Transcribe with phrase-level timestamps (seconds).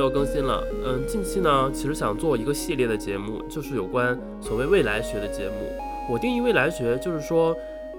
[0.00, 0.66] 又更新了。
[0.84, 5.54] 嗯，近期呢，其实想做一个系列的节目，就是有关所谓未来学的节目。
[6.10, 7.54] 我定义未来学，就是说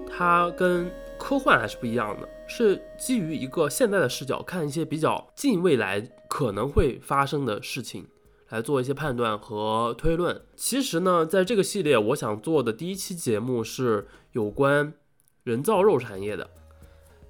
[0.10, 8.08] 它跟科幻还是不一样的，是基于一个现在的视角，看一些比较近未来可能会发生的事情，
[8.50, 10.42] 来做一些判断和推论。
[10.56, 14.92] 其实呢，在这个系列，我想做的第一期节目是有关
[15.44, 16.50] 人造肉产业的。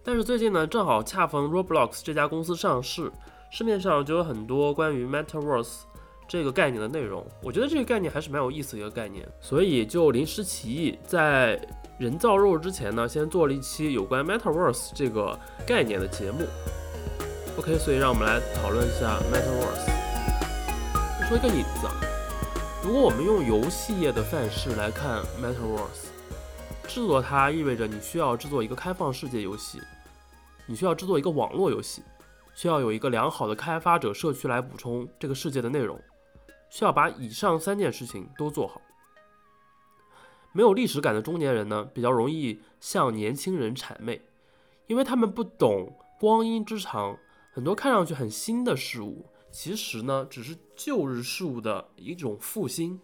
[0.03, 3.11] 但是最近呢，正好恰逢 Roblox 这家公司上市，
[3.51, 5.81] 市面上就有很多关于 Metaverse
[6.25, 7.27] 这个概念的内容。
[7.43, 11.59] 我觉得这个概念还是蛮有意思的一个概念，所以就临时起意，在
[11.99, 16.39] 人造肉之前呢，先做了一期有关 Metaverse 这个概念的节目。
[17.59, 21.27] OK，所以让我们来讨论一下 Metaverse。
[21.27, 21.93] 说一个引子啊，
[22.81, 26.09] 如果我们用游戏业的范式来看 Metaverse。
[26.87, 29.79] 制作它意味着你需要制作一个开放世界游戏，
[30.65, 32.01] 你需要制作一个网络游戏，
[32.53, 35.99] 需要有一个良好的开发者社区来补充这个世界的内容，
[36.69, 38.81] 需要把以上三件事情都做好。
[40.53, 44.21] 没有历史感的中年人呢，比较容易向年轻人谄媚，
[44.87, 47.17] 因为他们不懂光阴之长，
[47.53, 52.99] 很多看上去很新的事物，其实呢只是旧日事物的一种复兴。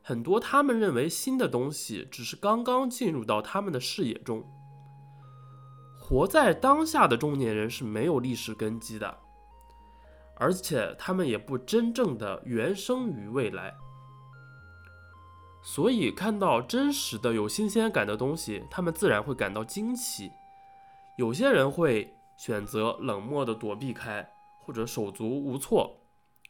[0.00, 4.42] 很多他们认为新的东西，只是刚刚进入到他们的视野中。
[6.08, 9.18] 活在当下的中年人是没有历史根基的，
[10.36, 13.74] 而且他们也不真正的原生于未来。
[15.62, 20.32] 所以看到真实的、有新鲜感的东西，他们自然会感到惊奇。
[21.18, 25.98] 有些人会选择冷漠的躲避开，或者手足无措；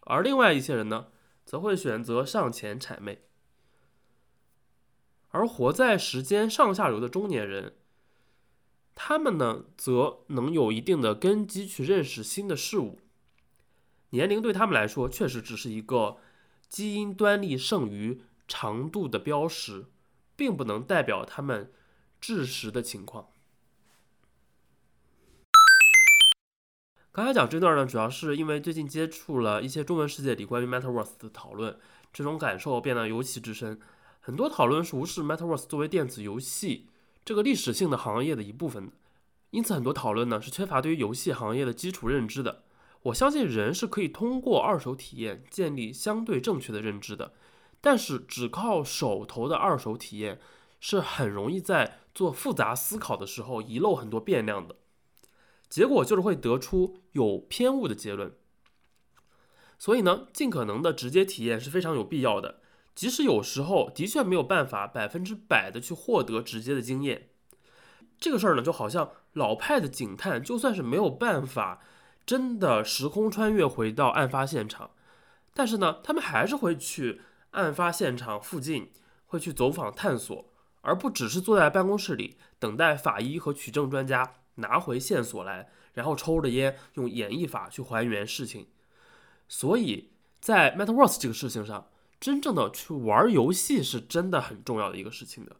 [0.03, 1.07] 而另外一些人呢，
[1.45, 3.23] 则会选择上前谄媚。
[5.31, 7.78] 而活在时间上下游的中年人，
[9.01, 12.99] 他们呢，则能有一定的根基去认识新的事物。
[14.11, 16.17] 年龄对他们来说，确实只是一个
[16.69, 19.87] 基因端粒剩余长度的标识，
[20.35, 21.73] 并不能代表他们
[22.21, 23.29] 智识的情况。
[27.13, 31.79] 刚才讲这段呢，主要是因为最近接触了一些中文世界里关于 Metaverse 的讨论，
[32.13, 33.79] 这种感受变得尤其之深。
[34.19, 36.89] 很多讨论是无视 Metaverse 作为电子游戏
[37.28, 38.91] 这个历史性的行业的一部分，
[39.50, 42.62] 因此很多讨论呢是缺乏对于游戏行业的基础认知的。
[43.03, 47.34] 我相信人是可以通过二手体验建立相对正确的认知的，
[47.83, 50.41] 但是只靠手头的二手体验
[50.81, 54.77] 是很容易在做复杂思考的时候遗漏很多变量的，
[55.69, 58.33] 结果就是会得出有偏误的结论。
[59.78, 62.61] 所以呢，尽可能的直接体验是非常有必要的。
[62.99, 67.29] 即使有时候的确没有办法百分之百的去获得直接的经验，
[68.19, 71.81] 这个事儿呢，就好像老派的警探，就算是没有办法
[72.27, 74.91] 真的时空穿越回到案发现场，
[75.55, 77.21] 但是呢，他们还是会去
[77.53, 78.91] 案发现场附近，
[79.27, 88.67] 会去走访探索，而不只是坐在办公室里等待法医和取证专家拿回线索来，然后抽着烟用演绎法去还原事情。
[89.47, 90.11] 所以
[90.41, 91.87] 在 Metaverse 这个事情上。
[92.21, 95.56] 真正的去玩游戏是真的很重要的一个事情的。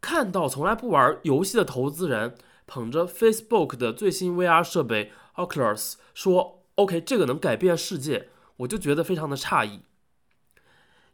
[0.00, 2.34] 看到从来不玩游戏的投资人
[2.66, 9.80] 捧着 Facebook 的最新 VR 设备 Oculus 说 “OK，这个能改变世界”，我就觉得非常的诧异。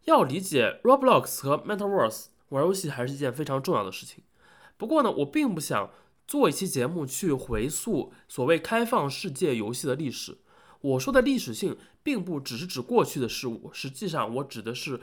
[0.04, 4.22] 要理解 Roblox 和 Metaverse 玩游戏还是一件非常重要的事情。
[4.76, 5.90] 不过呢，我并不想
[6.28, 10.38] 做一期节目去回溯所谓开放世界游戏的历史。
[10.80, 11.76] 我说的历史性，
[12.06, 15.00] 并不只是指过去的事物，实际上我指的是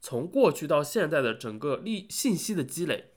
[0.00, 3.10] 从过去到现在的整个历信息的积累。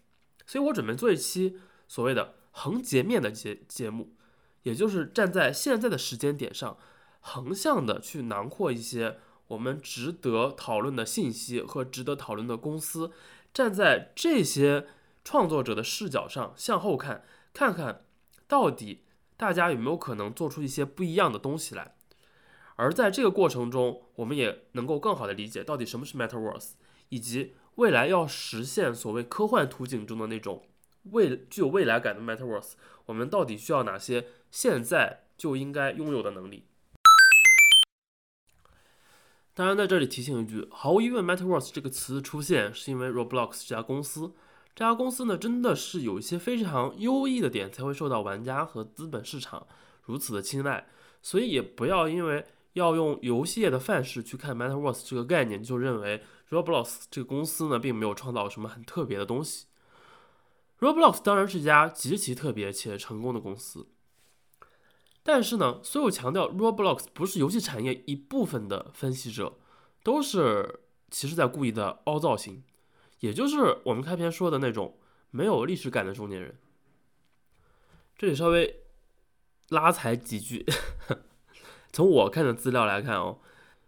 [0.48, 1.56] 所以我准备做一期
[1.88, 4.16] 所谓的横截面的节节目，
[4.64, 6.80] 也就是站在现在的时间点上，
[7.20, 9.20] 横向的去囊括一些
[9.50, 13.12] 我们值得讨论的信息和值得讨论的公司，
[13.54, 14.88] 站在这些
[15.24, 17.24] 创作者的视角上向后看，
[17.54, 18.04] 看看
[18.48, 19.04] 到底
[19.36, 21.97] 大家有没有可能做出一些不一样的东西来。
[22.78, 26.74] 而在这个过程中，我们也能够更好的理解到底什么是 Metaverse，
[27.10, 30.64] 以及未来要实现所谓科幻图景中的那种
[31.06, 32.74] 未具有未来感的 Metaverse，
[33.08, 36.66] 我们到底需要哪些现在就应该拥有的能力？
[39.56, 44.34] 当然，在这里提醒一句，毫无疑问，Metaverse 这个词出现是因为 Roblox 这家公司，
[44.76, 49.66] 这家公司呢真的是有一些非常优异的点，才会受到玩家和资本市场
[50.04, 50.88] 如此的青睐，
[51.24, 52.46] 所以也不要因为。
[52.78, 59.66] 要用游戏业的范式去看 Metaverse 这个概念，就认为 Roblox 这个公司呢，并没有创造什么很特别的东西。
[60.80, 63.88] Roblox 当然是一家极其特别且成功的公司，
[65.24, 69.58] 但是呢，所有强调 Roblox 不是游戏产业一部分的分析者，
[70.04, 72.64] 都是其实在故意的凹造型，
[73.22, 74.98] 也就是我们开篇说的那种
[75.32, 76.56] 没有历史感的中年人。
[78.16, 78.82] 这里稍微
[79.70, 80.66] 拉踩几句，
[81.98, 83.40] 从我看的资料来看哦，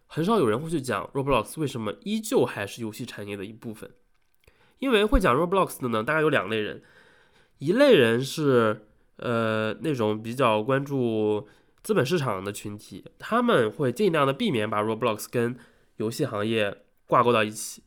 [0.07, 3.91] 很少有人会去讲 Roblox 为什么依旧还是游戏产业的一部分，
[4.79, 6.81] 因为会讲 Roblox 的呢，大概有两类人，
[7.59, 8.85] 一类人是。
[9.21, 11.45] 呃，那种比较关注
[11.83, 15.57] 资本市场的群体，他们会尽量的避免把 Roblox 跟
[15.97, 17.83] 游戏行业挂钩到一起。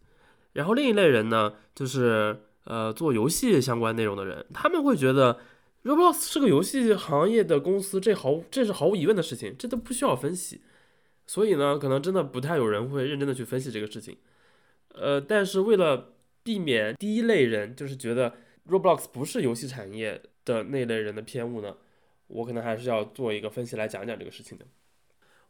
[0.52, 5.38] 然后另一类人呢，就是呃做游戏相关内容的人，他们会觉得
[5.84, 10.62] Roblox 是个游戏行业的公司，这毫这是毫无疑问的事情，这都不需要分析。
[11.26, 14.16] 所以呢，可能真的不太有人会认真的去分析这个事情。
[14.94, 18.34] 呃，但是为了避免第一类人就是觉得
[18.68, 20.22] Roblox 不是游戏产业。
[20.44, 21.76] 的那类人的偏误呢？
[22.26, 24.66] 我可能还是要做一个分析来讲讲这个事情的。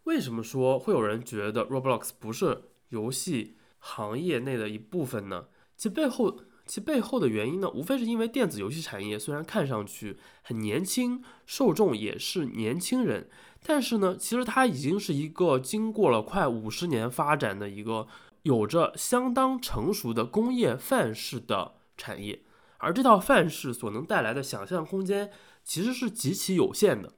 [0.04, 5.46] 为什么说会有人觉得 Roblox 不是游戏行业内的一部分呢？
[5.78, 6.42] 其背后，
[6.72, 13.28] 其背后的原因呢，无非是因为电子游戏产业虽然看上去很年轻，受众也是年轻人，
[13.62, 18.06] 但是呢，其实它已经是一个经过了快五十年发展的一个
[18.44, 22.40] 有着相当成熟的工业范式的产业。
[22.78, 25.30] 而这套范式所能带来的想象空间
[25.62, 27.12] 其实是极其有限的。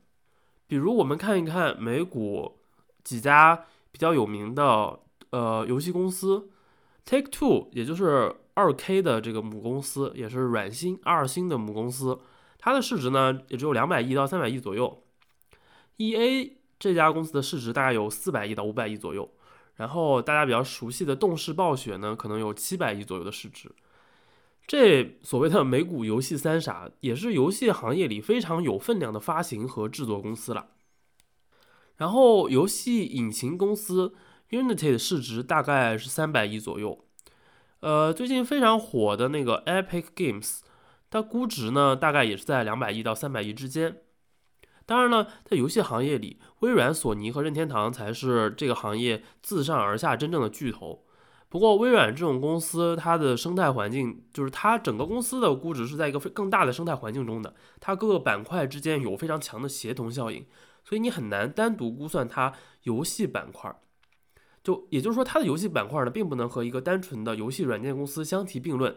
[0.67, 2.59] 比如，我们看一看美股
[3.05, 4.99] 几家比较有名的
[5.31, 6.51] 呃游戏公司
[7.05, 12.21] ，Take Two，也就是二 K 的这个母公司，也是软星二星的母公司，
[12.59, 15.03] 它的市值呢也只有两百亿到三百亿左右。
[15.97, 19.31] E A 这家公司的市值大概有四百亿到五百亿左右。
[19.77, 23.71] 然后大家比较熟悉的动视暴雪呢，可能有七百亿左右的市值。
[24.67, 30.69] 这所谓的美股游戏三傻，也是游戏行业里非常有分量的发行和制作公司了。
[31.97, 34.15] 然后，游戏引擎公司
[34.51, 37.05] Unity 的市值大概是三百亿左右。
[37.85, 40.61] 呃，最近非常火的那个 Epic Games，
[41.11, 43.99] 它估值呢大概也是在两百亿到三百亿之间。
[44.87, 51.05] 当然了，在游戏行业里，微软、索尼和任天堂才是这个行业自上而下真正的巨头。
[51.51, 60.47] 不过，微软这种公司，它的生态环境就是它整个公司的估值是在一个非更大的生态环境中的，它各个板块之间有非常强的协同效应，
[60.83, 62.55] 所以你很难单独估算它
[62.85, 63.79] 游戏板块。
[64.65, 68.97] 就也就是说，它的游戏板块呢，并不能和一个单纯的游戏软件公司相提并论。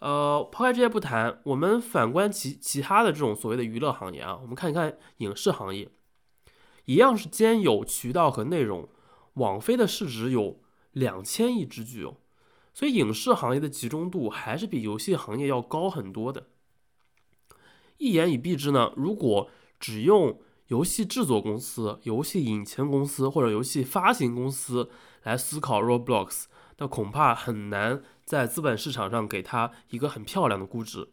[0.00, 5.88] 呃，抛开这些不谈，我们反观其其他的这种所谓的娱乐行业啊，我们看一看影视行业，
[6.84, 8.90] 一样是兼有渠道和内容，
[9.34, 10.60] 网飞的市值有。
[10.92, 12.16] 两千亿之巨哦，
[12.74, 16.48] 所以影视行业的集中度还是比游戏行业要高很多的。
[17.98, 19.48] 一言以蔽之呢，如果
[19.78, 24.88] 只用游戏制作公司、游戏引擎公司或者游戏发行公司
[25.24, 26.44] 来思考 Roblox，
[26.78, 31.08] 那恐怕很难在资本市场上给它一个很漂亮的估值。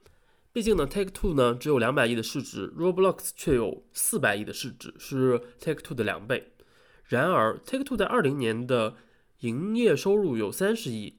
[0.54, 6.52] 毕竟呢，Take Two 呢只有两百亿的市值，Roblox 却有四百亿的市值，是 Take Two 的两倍。
[7.06, 8.94] 然而，Take Two 在二零年的
[9.40, 11.18] 营业收入有三十亿，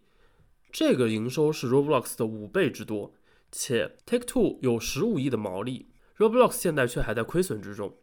[0.71, 3.13] 这个营收是 Roblox 的五倍之多，
[3.51, 7.97] 且 Take Two 有十五亿的毛利，Roblox 现在却还在亏损之中。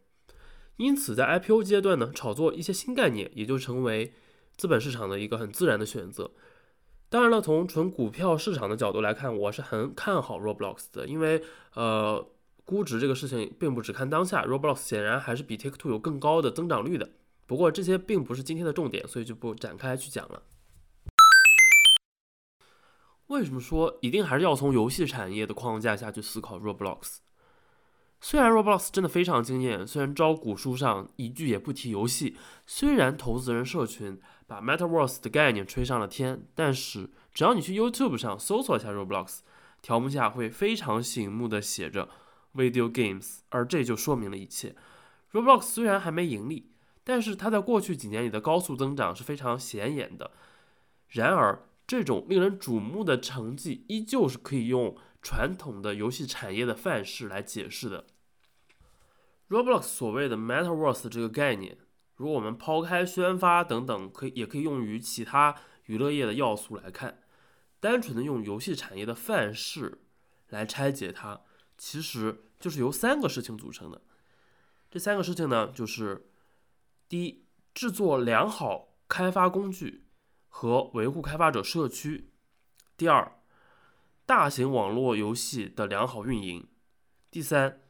[0.76, 4.12] 因此，在 IPO 阶段呢，炒作一些新概念也就成为
[4.56, 6.30] 资本市场的一个很自然的选择。
[7.08, 11.42] 当然了，从纯股票市场的角度来看，我是很看好 Roblox 的，因为
[11.74, 12.28] 呃，
[12.64, 17.08] 估值这个事情并不只看当下，Roblox 显然还是比 Take Two 有更高的增长率的。
[17.46, 20.42] 不过这些并不是今天的重点，所以就不展开去讲了。
[23.28, 27.18] 为什么说一定还是要从游戏产业的框架下去思考 Roblox？
[28.20, 39.40] 虽然 Roblox 真的非常惊艳，虽然招股书上一句也不提游戏，虽然投资人社群把 Metaverse 的概念吹上了天，但是只要你去 YouTube 上搜索一下 Roblox，
[39.82, 42.08] 条目下会非常醒目的写着
[42.54, 44.74] Video Games，而这就说明了一切。
[45.32, 46.70] Roblox 虽然还没盈利。
[47.08, 50.32] 但是它在过去几年里的高速增长是非常显眼的。
[51.10, 58.06] 然而，这种令人瞩目的成绩依旧是可以用传统的游戏产业的范式来解释的。
[59.48, 61.78] Roblox 所谓的 Metaverse 这个概念，
[62.14, 65.56] 如果我们抛开宣发等等，可以也可以用于其他
[65.86, 67.20] 娱乐业的要素来看，
[67.80, 70.02] 单纯的用游戏产业的范式
[70.50, 71.40] 来拆解它，
[71.76, 74.02] 其实就是由三个事情组成的。
[74.88, 76.30] 这三个事情呢，就是。
[77.08, 80.06] 第一，制作良好开发工具
[80.48, 82.30] 和维护开发者社区；
[82.96, 83.35] 第二，
[84.26, 86.64] 大型网络游戏的良好运营；
[87.30, 87.80] 第三，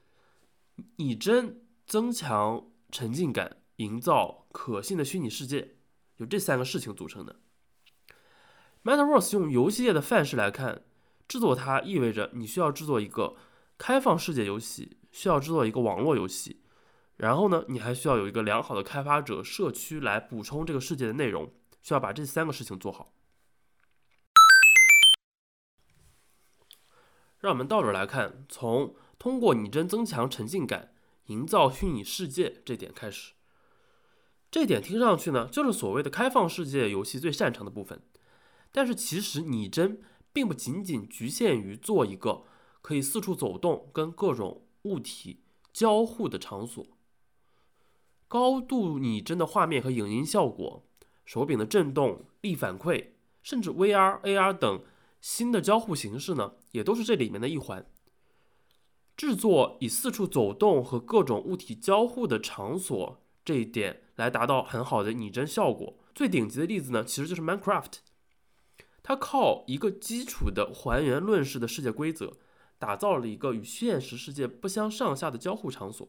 [0.96, 5.76] 拟真增强沉浸感、营造可信的虚拟世界，
[6.18, 7.40] 由这三个事情组成的。
[8.84, 10.82] MetaVerse 用游戏业的范式来看，
[11.26, 13.36] 制作它意味着你需要制作一个
[13.78, 16.60] 开放世界游戏，需要制作一个网络游戏，
[17.16, 21.50] 然后呢，你还需要有一个良好的开发者社区来补充这个世界的内容，
[21.80, 23.15] 需要把这三个事情做好。
[27.46, 30.92] 让我们倒着来看，从通过拟真增强沉浸感、
[31.26, 33.34] 营造虚拟世界这点开始。
[34.50, 38.02] 这点听上去呢，就是所谓的开放世界游戏最擅长的部分。
[38.72, 42.42] 但是其实拟真并不仅仅局限于做一个
[42.82, 46.84] 可以四处走动、跟各种物体交互的场所。
[48.26, 50.84] 高度拟真的画面和影音效果、
[51.24, 53.10] 手柄的震动、力反馈，
[53.40, 54.82] 甚至 VR、AR 等。
[55.18, 57.85] 新的交互形式呢，也都是这里面的一环。
[59.16, 65.99] 制作以四处走动和各种物体交互的场所这一点来达到很好的拟真效果。
[66.14, 67.95] 最顶级的例子呢，其实就是 Minecraft。
[69.02, 72.35] 它靠一个基础的还原论式的世界规则，
[72.78, 76.06] 打造了一个与现实世界不相上下的交互场所。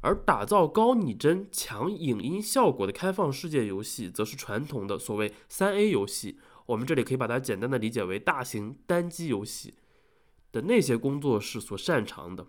[0.00, 6.40] 而打造高拟真、强影音效果的开放世界游戏，则是传统的所谓三 A 游戏。
[6.66, 9.74] 我们这里可以把它简单的理解为大型单机游戏
[10.52, 12.46] 的那些工作室所擅长的，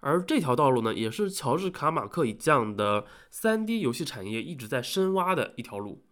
[0.00, 6.04] 而这条道路呢，也是乔治卡马克以降的三 D 游戏产业一直在深挖的一条路。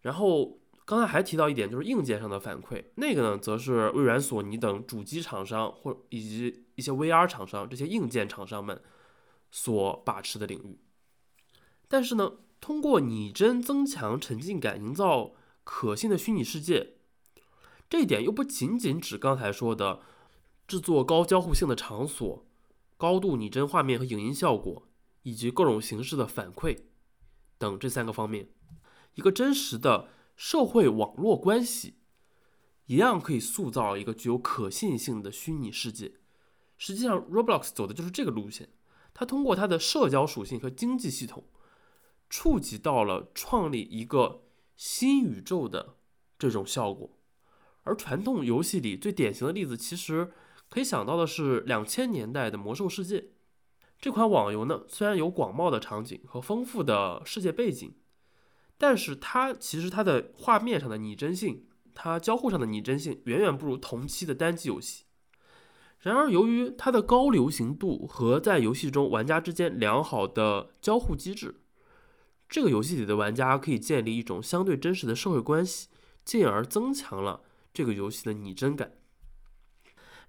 [0.00, 8.82] 然后刚才还提到一点，就是硬件上的反馈，那个呢，则是微软、索尼等主机厂商或以及一些 VR 厂商这些硬件厂商们
[9.50, 10.80] 所把持的领域。
[11.86, 12.32] 但是呢？
[12.60, 15.32] 通过拟真增强沉浸感，营造
[15.64, 16.94] 可信的虚拟世界，
[17.88, 20.00] 这一点又不仅仅指刚才说的
[20.66, 22.46] 制作高交互性的场所、
[22.96, 24.88] 高度拟真画面和影音效果，
[25.22, 26.78] 以及各种形式的反馈
[27.56, 28.48] 等这三个方面。
[29.14, 31.94] 一个真实的社会网络关系，
[32.86, 36.14] 一样可以塑造一个具有可信性的虚拟世界。
[36.76, 38.68] 实际上，Roblox 走的就是这个路线。
[39.14, 41.44] 它通过它的社交属性和经济系统。
[42.30, 44.42] 触及到了创立一个
[44.76, 45.96] 新宇宙的
[46.38, 47.18] 这种效果，
[47.82, 50.30] 而传统游戏里最典型的例子，其实
[50.68, 53.20] 可以想到的是两千年代的《魔兽世界》
[53.98, 54.82] 这款网游呢。
[54.86, 57.94] 虽然有广袤的场景和丰富的世界背景，
[58.76, 65.04] 但是它其实它的画面上的拟真性，它交互上的拟真性远远不如同期的单机游戏。
[66.00, 71.62] 然而，由于它的高流行度和在游戏中玩家之间良好的交互机制。
[72.48, 75.88] 这个游戏里的玩家可以建立一种相对真实的社会关系，
[76.24, 77.42] 进而增强了
[77.74, 78.92] 这个游戏的拟真感。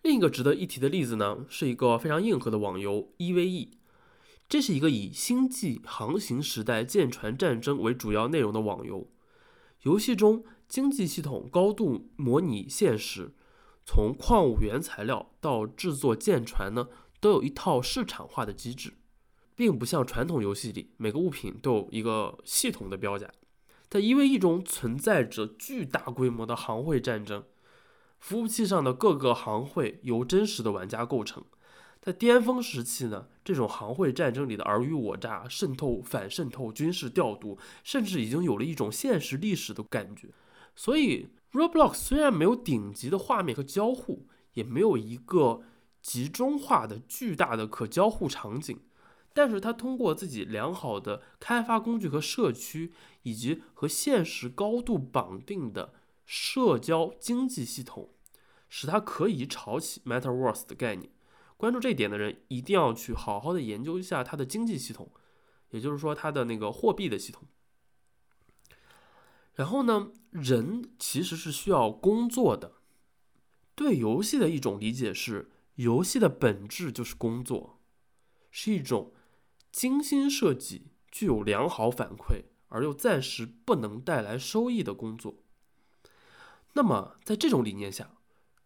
[0.01, 3.69] 另一个值得一提的例子呢，是一个非常硬核的网游 EVE。
[4.47, 9.11] 这是一个以星际航行时代舰船战争为主要内容的网游。
[9.83, 13.33] 游戏中经济系统高度模拟现实，
[13.85, 16.87] 从矿物原材料到制作舰船呢，
[17.21, 18.93] 都有一套市场化的机制。
[19.59, 23.29] 并不像传统游戏里每个物品都有一个系统的标价，
[23.89, 27.43] 在 EVE 中存在着巨大规模的行会战争，
[28.19, 31.43] 服务器上的各个行会由真实的玩家构成。
[32.01, 40.29] 在巅峰时期呢，这种行会战争里的尔虞我诈、渗透、反渗透、军事调度，甚至已经有了一种现实历史的感觉。
[40.73, 45.63] 所以，Roblox 虽然没有顶级的画面和交互，也没有一个
[46.01, 48.79] 集中化的巨大的可交互场景。
[49.41, 52.91] 但是他通过自己良好的开发工具和社区，
[53.23, 55.93] 以及和现实高度绑定的
[56.25, 58.09] 社交经济系统，
[58.67, 61.09] 使他可以炒起 MetaVerse 的概念。
[61.55, 65.09] 关注这一点的人一定要去好好的研究一下它的经济系统，
[65.69, 67.47] 也就是说它的那个货币的系统。
[69.53, 72.73] 然后呢，人其实是需要工作的。
[73.73, 77.79] 对游戏的一种理解是，游戏的本质就是工作，
[78.51, 79.13] 是一种。
[79.71, 85.35] 精心设计、具有良好反馈而又暂时不能带来收益的工作。
[86.73, 88.11] 那么，在这种理念下，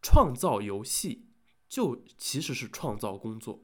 [0.01, 1.27] 创造游戏
[1.69, 3.63] 就其实是创造工作，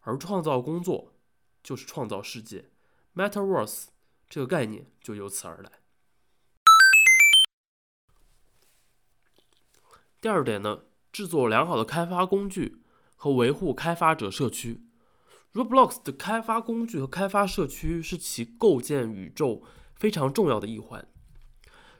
[0.00, 1.14] 而创造工作
[1.62, 2.70] 就是创造世界。
[3.14, 3.86] Metaverse
[4.28, 5.72] 这个概念就由此而来。
[10.20, 10.82] 第二点呢，
[11.12, 12.82] 制作良好的开发工具
[13.14, 14.87] 和维护开发者社区。
[15.58, 19.64] Roblox 的开发工具和开发社区是其构建宇宙
[19.96, 21.04] 非常重要的一环。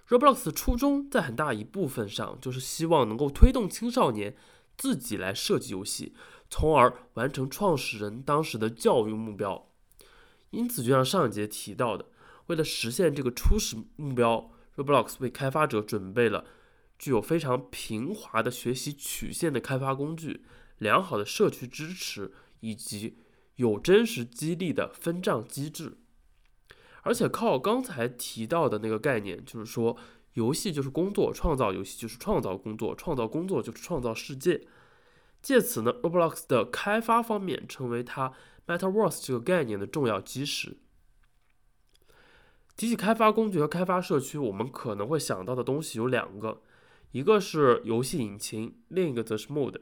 [0.06, 4.36] Roblox 的初衷在很大一部分上就是希望能够推动青少年
[4.76, 6.14] 自己来设计游戏，
[6.48, 9.68] 从而完成创始人当时的教育目标。
[10.50, 12.06] 因此，就像上一节提到的，
[12.46, 16.44] 为了实现这个初始目标，Roblox 为开发者准备了
[16.96, 20.44] 具有非常平滑的学习曲线的开发工具、
[20.78, 23.18] 良好的社区支持以及
[23.58, 25.98] 有真实激励的分账机制。
[27.02, 29.96] 而且，靠刚才提到的那个概念，就是说，
[30.34, 34.66] 游戏就是工作，创造游戏就是创造工作，创造工作就是创造世界。
[35.40, 38.32] 借此呢，Roblox 的开发方面成为它
[38.66, 40.76] Metaverse 这个概念的重要基石。
[42.76, 46.60] 提起开发工具和开发社区，我们可能会想到的东西有两个，
[47.12, 49.80] 一个是游戏引擎，另一个则是 Mode，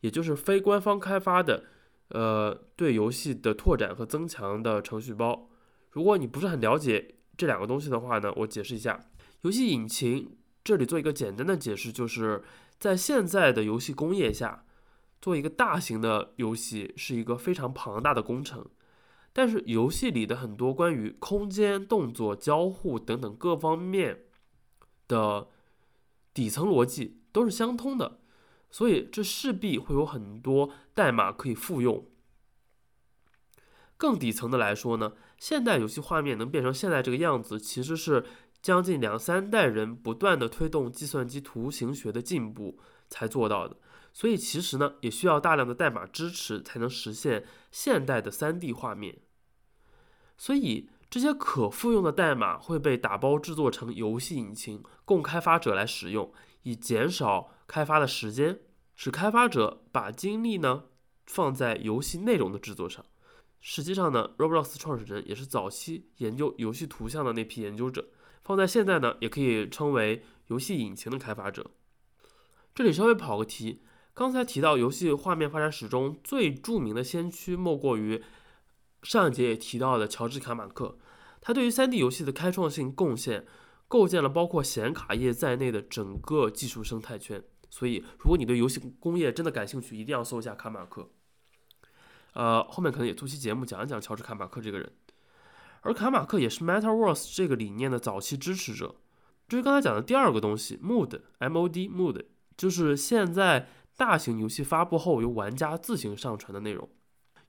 [0.00, 1.66] 也就是非官方开发的，
[2.10, 5.48] 呃，对游戏的拓展和增强的程序包。
[5.90, 9.00] 如果你不是很了解这两个东西的话呢，我解释一下，
[9.40, 12.42] 游戏引擎这里做一个简单的解释，就是
[12.78, 14.64] 在现在的游戏工业下。
[15.22, 18.64] 做一个大型的游戏是一个非常庞大的工程，
[19.34, 24.20] 但是游戏里的很多关于空间、动作、交互等等各方面
[25.06, 25.48] 的
[26.32, 28.19] 底层逻辑都是相通的，
[28.70, 32.06] 所以这势必会有很多代码可以复用。
[33.96, 38.24] 更底层的来说呢，现代游戏画面能变成现在这个样子，其实是
[38.62, 43.76] 将近两三代人不断的推动计算机图形学的进步才做到的。
[44.12, 49.18] 所以其实呢，也需要大量的代码支持才能实现现代的 3D 画面。
[50.38, 58.58] 所以这些可复用的代码会被打包制作成游戏引擎，供开发者来使用，以减少开发的时间，
[58.96, 60.86] 使开发者把精力呢
[61.24, 63.06] 放在游戏内容的制作上。
[63.60, 68.08] 实际上呢，Roblox 创始人也是早期研究游戏图像的那批研究者，
[68.42, 71.70] 放在现在呢，也可以称为游戏引擎的开发者。
[72.74, 73.82] 这里稍微跑个题。
[74.14, 78.20] 刚才提到游戏画面发展史中最著名的先驱，莫过于
[79.04, 80.98] 上一节也提到的乔治卡马克。
[81.40, 83.46] 他对于 3D 游戏的开创性贡献，
[83.86, 87.44] 构建了包括显卡业在内的整个技术生态圈。
[87.70, 91.08] 所以，如果你对游戏工业真的感兴趣，一定要搜一下卡马克。
[92.34, 94.92] 呃，后面可能也做期节目讲一讲乔治卡马克这个人。
[95.80, 98.96] 而卡马克也是 Metaverse 这个理念的早期支持者。
[99.48, 102.24] 至于刚才讲的第二个东西，Mood，M-O-D，Mood，
[102.56, 103.68] 就是现在。
[103.96, 106.88] 大型游戏发布后，由玩家自行上传的内容，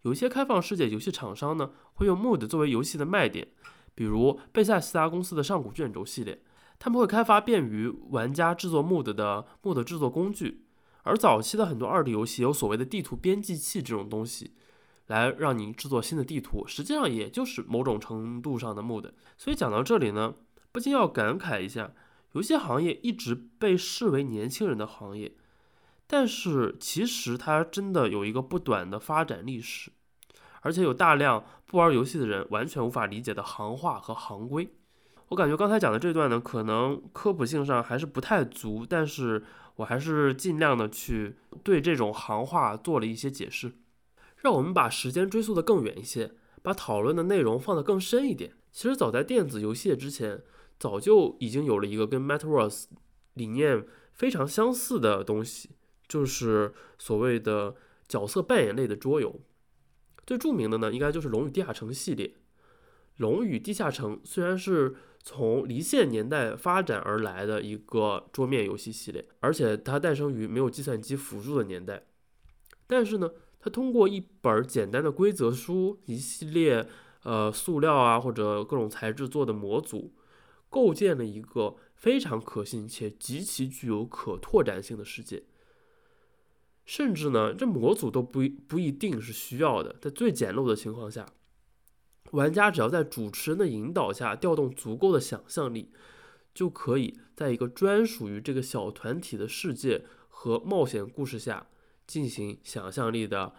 [0.01, 3.47] 有一些开放世界游戏厂商呢，会用 Mood 作为游戏的卖点，
[3.95, 6.43] 比如贝塞斯达公司的上古卷轴系列，
[6.83, 10.65] 他们会开发便于玩家制作 MOD 的 MOD 制作工具。
[11.03, 14.55] 而早期的很多二 D 游戏有所谓的地图编辑器这种东西，
[15.05, 19.11] 来让你制作新的地图，实际上也就是某种程度上的 MOD。
[19.37, 20.33] 所以讲到这里呢，
[20.71, 21.91] 不禁要感慨一下，
[22.31, 25.35] 游戏行业一直被视为年轻人的行业。
[26.07, 29.91] 但是其实它真的有一个不短的发展历史，
[30.61, 34.73] 而且有大量不玩游戏的人完全无法理解的行话和行规。
[35.31, 39.41] 我感觉刚才讲的这段呢，可能科普性上还是不太足，但是
[39.77, 43.71] 我还是尽量的去对这种行话做了一些解释。
[44.39, 48.51] 让我们把时间追溯的更远一些，把讨论的内容放得更深一点。
[48.73, 50.41] 其实早在电子游戏之前，
[50.77, 52.87] 早就已经有了一个跟 Metaverse
[53.35, 55.69] 理念非常相似的东西。
[56.09, 59.39] 就是所谓的角色扮演类的桌游，
[60.25, 62.27] 最著名的呢，应该就是《龙与地下城》系列。
[63.15, 72.03] 《龙与地下城》虽然是从离线年代发展而来的一个桌面游戏系列，而且它诞生于没有计算机辅助的年代，
[72.87, 73.29] 但是呢，
[73.59, 76.87] 它通过一本简单的规则书、一系列
[77.23, 80.13] 呃塑料啊或者各种材质做的模组，
[80.69, 85.43] 构建了一个非常可信且极其具有可拓展性的世界。
[86.83, 89.95] 甚至呢，这模组都不不一定是需要的。
[90.01, 91.25] 在最简陋的情况下，
[92.29, 95.91] 玩家只要在主持人的引导下调动足够的想象力，
[96.53, 101.67] 就可以在一个专属于这个小团体的世界和冒险故事下
[102.07, 103.53] 进行想象力的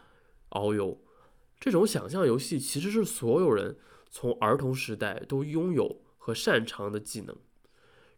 [0.51, 0.98] 遨游。
[1.61, 3.77] 这种想象游戏其实是所有人
[4.11, 7.37] 从儿童时代都拥有和擅长的技能。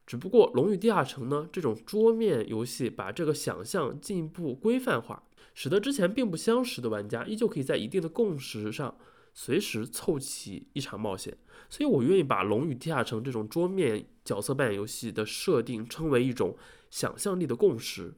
[0.07, 8.97] 只不过《龙与地下城》呢，这种桌面游戏把这个想象进一步规范化，使得之前并不相识的玩家依旧可以在一定的共识上
[9.35, 11.37] 随时凑齐一场冒险。
[11.69, 16.57] 所以我愿意把《龙与地下城》这种桌面角色扮演游戏的设定称为一种
[16.89, 18.15] 想象力的共识。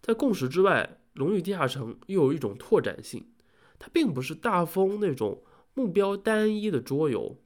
[0.00, 3.26] 在共识之外，《龙与地下城》又有一种拓展性，
[3.78, 5.42] 它并不是大风那种
[5.74, 7.38] 目标单一的桌游。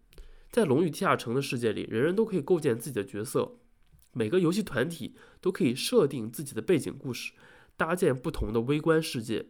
[0.51, 3.59] 在《龙与地下城》的世界里，人人都可以构建自己的角色，
[4.13, 7.33] 每个游戏团体都可以设定自己的背景故事，
[7.77, 9.47] 搭建不同的微观世界，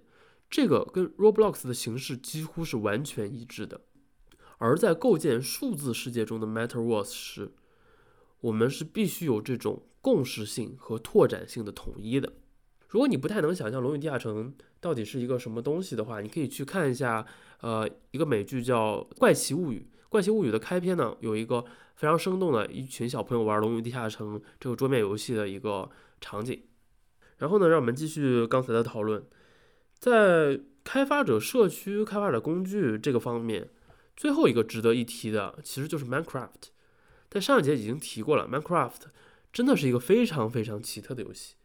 [0.50, 3.82] 这个跟 Roblox 的形式几乎是完全一致的。
[4.58, 7.52] 而在构建数字世界中的 MetaVerse 时，
[8.40, 12.32] 我们是必须有这种共识性和拓展性的统一的。
[12.88, 17.26] 如果你不太能想象《龙与地下城》到底是一个什么东西的话，你可以去看一下，
[17.60, 19.86] 呃，一个美剧叫《怪奇物语》。
[20.08, 21.62] 《怪奇物语》的开篇呢，有一个
[21.94, 26.62] 非常生动的一群小朋友玩《龙与地下城》这个桌面游戏的一个场景。
[27.36, 29.22] 然后呢，让我们继续刚才的讨论，
[29.98, 33.70] 在开发者社区、开发者工具这个方面，
[34.16, 36.70] 最后一个值得一提的，其实就是 Minecraft。
[37.28, 39.02] 在上一节已经提过了，Minecraft
[39.52, 41.56] 真的是一个非常非常奇特的游戏。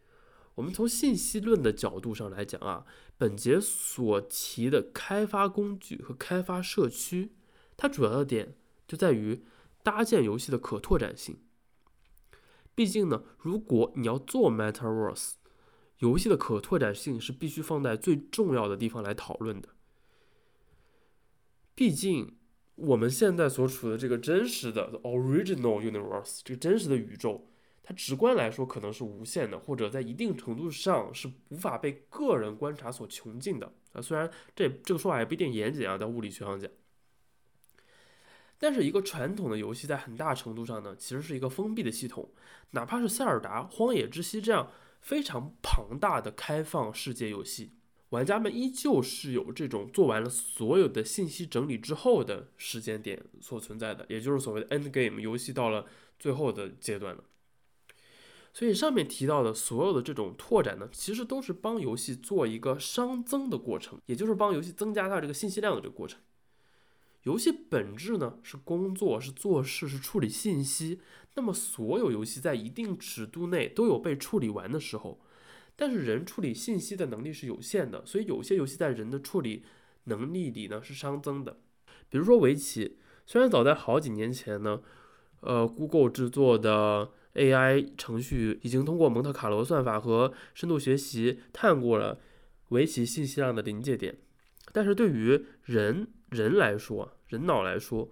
[0.55, 2.85] 我们从信息论的角度上来讲啊，
[3.17, 7.31] 本节所提的开发工具和开发社区。
[7.75, 8.55] 它主要的点
[8.87, 9.43] 就在于
[9.81, 11.37] 搭建游戏的可拓展性。
[12.75, 15.33] 毕竟呢，如果你要做 MetaVerse，
[16.03, 19.69] 游戏的可拓展性是必须放在最重要的地方来讨论的。
[21.73, 22.35] 毕竟
[22.75, 27.47] 我们现在所处的这个真实的 Original Universe，这个真实的宇宙，
[27.81, 34.01] 它直观来说可能是无限的，或者在一定程度上是无法被个人观察所穷尽的啊。
[34.01, 36.69] 虽然这这个说法也不一定严谨啊，在物理学上讲。
[38.59, 42.29] 但是一个传统的游戏在很大程度上呢，其实是一个封闭的系统。
[42.71, 44.69] 哪怕是塞尔达、荒野之息这样
[45.03, 47.73] 非常庞大的开放世界游戏，
[48.11, 55.85] 玩家们依旧是有这种做完了所有的信息整理之后的时间点所存在的，也就是所谓的 end game，游戏到了
[56.17, 57.21] 最后的阶段了。
[58.53, 66.21] 所以上面提到的所有的这种拓展呢，其实都是帮游戏做一个熵增的过程，也就是帮游戏增加它这个信息量的这个过程。
[67.23, 70.99] 游戏本质呢是工作，是做事，是处理信息。
[71.35, 75.19] 那么所有游戏在一定尺度内都有被处理完的时候，
[75.75, 79.63] 但是人处理信息的能力是有限的，所以有些游戏在人的处理
[80.03, 81.57] 能力里呢是熵增的。
[82.09, 84.81] 比如说围棋，虽然早在好几年前呢，
[85.39, 92.19] 呃，Google 制作的 AI 程序已经通过蒙特卡罗算法和深度学习探过了
[92.69, 94.17] 围棋信息量的临界点，
[94.73, 96.09] 但是对于人。
[96.33, 98.09] 人来说，人脑来说，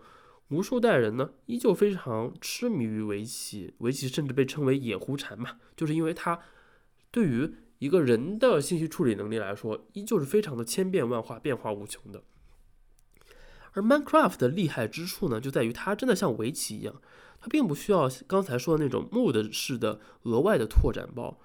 [0.49, 3.73] 无数代人呢，依旧非常痴迷于围棋。
[3.79, 6.39] 围棋甚至被称为“野狐禅”嘛，就是因为它
[7.09, 12.23] 对于一个人的信息处理能力来说，依旧是非常的千变万化、变化无穷的。
[13.73, 17.01] 而 Minecraft 的厉害之处呢，就在于它真的像围棋一样，
[17.39, 21.39] 它并不需要刚才说的那种 mod 式的额外的拓展包，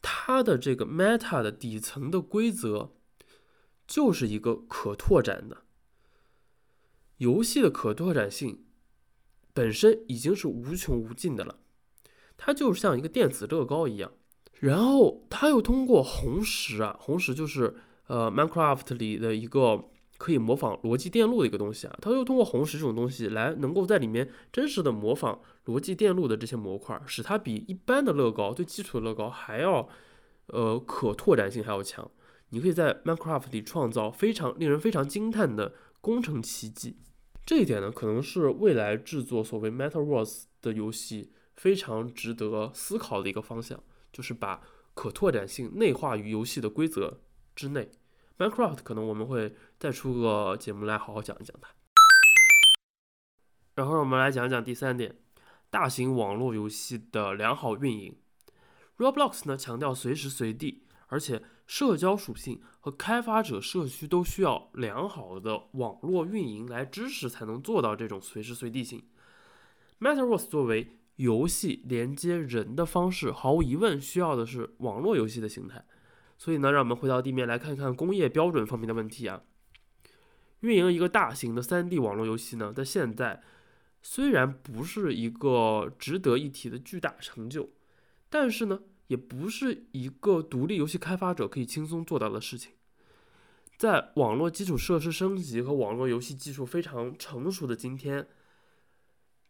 [0.00, 2.92] 它的这个 meta 的底层的规则
[3.86, 5.64] 就是一个可拓展的。
[7.22, 8.64] 游戏的可拓展性
[9.54, 11.60] 本身已经是无穷无尽的了，
[12.36, 14.10] 它就像一个电子乐高一样，
[14.58, 17.76] 然后它又通过红石啊，红石就是
[18.08, 19.84] 呃 Minecraft 里的一个
[20.18, 29.88] 可以模仿逻辑电路的一个东西啊，它又通过红石这种东西来能够在里面真实的模仿逻辑电路的这些模块，使它比一般的乐高最基础的乐高还要
[30.46, 32.10] 呃可拓展性还要强，
[32.48, 36.96] 你可以在 Minecraft 里创造非常令人非常惊叹的工程奇迹。
[37.44, 44.62] 这一点呢，可能是未来制作所谓 MetaVerse 的游戏非常值得思考的一个方向，就是把
[44.94, 47.20] 可拓展性内化于游戏的规则
[47.56, 47.90] 之内。
[48.38, 51.70] Minecraft 可能我们会再出个节目来好好讲一讲它。
[53.74, 55.16] 然后我们来讲讲第三点，
[55.68, 58.16] 大型网络游戏的良好运营。
[58.98, 61.42] Roblox 呢强调随时随地，而且。
[61.74, 69.02] 社交属性和开发者社区都需要良好的网络运营来支持，才能做到这种随时随地性。
[69.98, 75.82] MetaVerse 作为游戏连接人的方式，毫无疑问需要的是网络游戏的形态。
[76.36, 79.40] 所以呢，让我们回到地面来看看工业标准方面的问题啊。
[80.60, 83.42] 运营一个大型的 3D 网络游戏呢，在现在
[84.02, 87.70] 虽然不是一个值得一提的巨大成就，
[88.28, 88.80] 但是呢。
[89.06, 92.72] 也不是一个独立游戏开发者可以轻松做到的事情。
[93.76, 98.28] 在网络基础设施升级和网络游戏技术非常成熟的今天，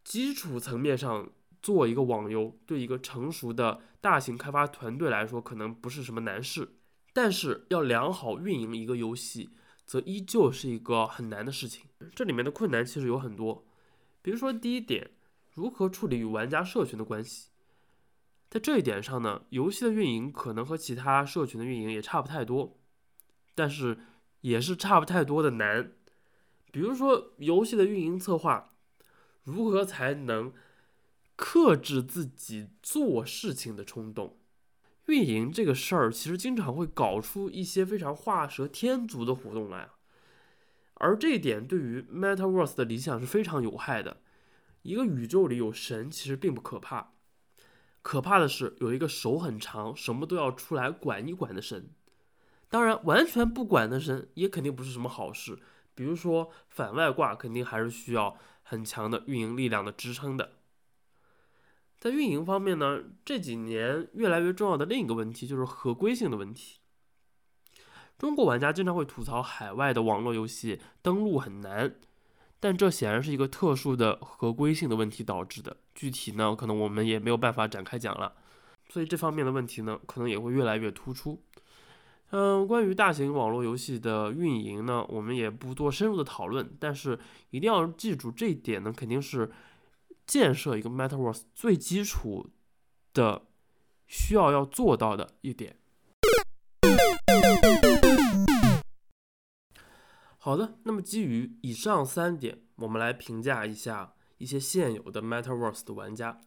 [0.02, 6.76] 基础层面上做一个网游，对一个成熟的大型开发团队来说，可能不是什么难事。
[7.12, 9.50] 但是要良好运营一个游戏，
[9.84, 11.84] 则依旧是一个很难的事情。
[12.14, 13.66] 这里面的困难其实有很多，
[14.22, 15.10] 比如说第一点，
[15.52, 17.50] 如何处理与玩家社群的关系。
[18.52, 22.78] 在这一点上呢，游戏的运营可能和其他社群的运营也差不太多，
[23.54, 24.00] 但是
[24.42, 25.92] 也是差不太多的难。
[26.70, 28.74] 比如说游戏的运营策划，
[29.44, 30.52] 如何才能
[31.34, 34.36] 克制自己做事情的冲动？
[35.06, 39.88] 运营这个事儿其实经常会搞出一些非常画蛇添足的活动来，
[40.96, 44.18] 而这一点对于 Metaverse 的理想是非常有害的。
[44.82, 47.11] 一个宇宙里有神其实并不可怕，
[48.02, 51.90] 可怕的是有一个手很长、什么都要出来管一管的神。
[52.68, 55.58] 当然，完全不管的神也肯定不是什么好事。
[55.94, 60.52] 比如说反外挂，肯定还是需要很强的运营力量的支撑的。
[62.00, 66.78] 在运营方面呢，这几年越来越重要的另一个问题就是合规性的问题。
[68.18, 71.94] 中国玩家经常会吐槽海外的网络游戏登录很难，
[72.62, 75.76] 但这显然是一个特殊的合规性的问题导致的。
[75.96, 78.32] 具体呢，可能我们也没有办法展开讲了。
[78.88, 81.42] 所以这方面的问题呢，可能也会越来越突出。
[82.30, 87.18] 嗯，关于大型网络游戏的运营呢，我们也不做深入的讨论，但是
[87.50, 89.50] 一定要记住这一点呢，肯定是。
[90.24, 92.48] 建设一个 Metaverse 最基础
[93.12, 93.42] 的
[94.06, 95.76] 需要要做到的一点。
[100.44, 106.40] 好的，那么基于以上三点，我们来评价一下一些现有的 Metaverse 的玩家，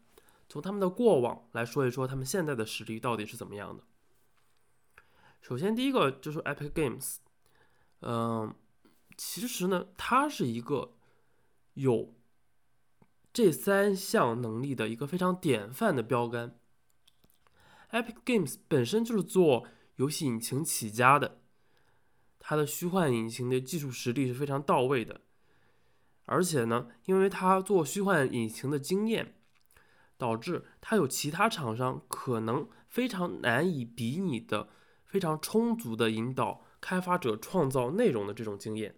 [0.50, 3.84] 从他们的过往来说一说他们现在的实力到底是怎么样的。
[5.42, 7.16] 首先，第一个就是 Epic Games，
[8.02, 8.54] 嗯，
[9.16, 10.98] 其实呢，它是一个
[11.76, 12.14] 有。
[13.32, 16.60] 这三项能力的一个非常典范的标杆。
[17.92, 21.40] Epic Games 本身就是做游戏引擎起家的，
[22.48, 25.22] 它的虚幻引擎的技术实力是非常到位的。
[26.26, 29.34] 而且呢，因为它做虚幻引擎的经验，
[30.16, 34.70] 导致它有其他厂商可能非常难以比拟的
[35.06, 38.96] 非常充足的引导开发者创造内容的这种经验。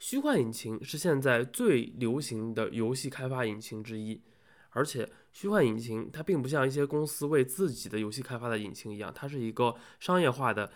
[0.00, 4.20] 虚幻引擎是现在最流行的游戏开发引擎之一，
[4.70, 10.72] 而且虚幻引擎它并不像一些公司为自己的游戏开发的引擎一样，它是一个商业化的，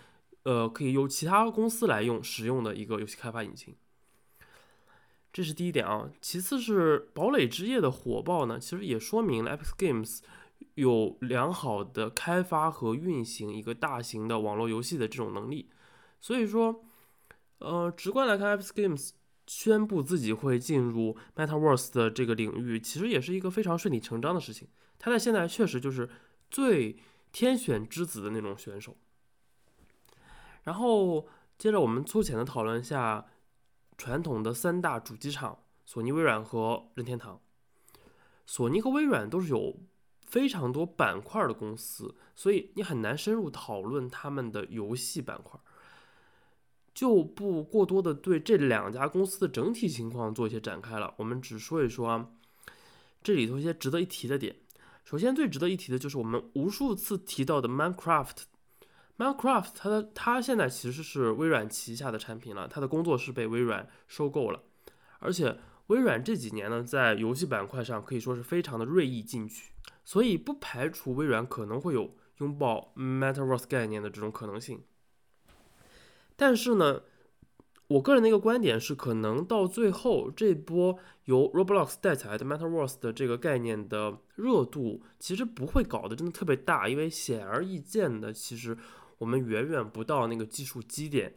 [0.46, 3.74] 呃，可以由其他公司来用使用的一个游戏开发引擎。
[5.32, 6.08] 这是第一点啊。
[6.20, 10.20] 其次是堡垒之夜的火爆呢，其实也说明了 Epic Games
[10.74, 15.68] 有良好的开发和运行一个大型的网络游戏的这种能力。
[16.20, 16.84] 所以说。
[17.58, 19.12] 呃，直观来看，Epic Games
[19.46, 24.68] 宣布自己会进入 Metaverse 的这个领域，其实也是一个非常顺理成章的事情。
[24.98, 26.06] 他在现在确实就是
[26.50, 26.98] 最
[27.32, 28.94] 天选之子的那种选手。
[30.66, 33.24] 然后接着我们粗浅的讨论一下
[33.96, 37.40] 传统的三大主机厂：索尼、微软和任天堂。
[38.44, 39.78] 索尼和微软都是有
[40.20, 45.58] 非常多板块的公司，所以你很难深入讨论他们的游戏板块。
[46.92, 52.34] 就不过多的对这两家公司的整体情况做一些展开了，我们只说一说，
[53.22, 54.56] 这里头一些值得一提的点。
[55.04, 58.38] 首先最值得一提的就是我们无数次提到的 Minecraft。
[59.18, 64.62] Minecraft 它的它现在其实是微软旗下的产品了，它的工作室被微软收购了，
[65.20, 69.72] 而且微软这几年呢在游戏板块上可以说是非常的锐意进取，
[70.04, 74.82] 所以不排除微软可能会有拥抱 Metaverse 概念的这种可能性。
[76.36, 77.00] 但是呢，
[77.86, 88.76] 我个人的一个观点是，可能到最后这波由 Roblox 带起来的 Metaverse 的这个概念的热度，其实不会搞得真的特别大，因为显而易见的，其实
[89.18, 91.34] 我们远远不到那个技术基点。